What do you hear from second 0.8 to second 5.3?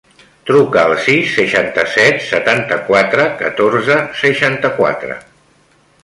al sis, seixanta-set, setanta-quatre, catorze, seixanta-quatre.